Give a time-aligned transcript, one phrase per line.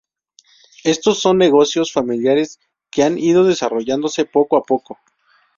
[0.83, 2.59] Estos son negocios familiares
[2.89, 4.97] que han ido desarrollándose poco a poco.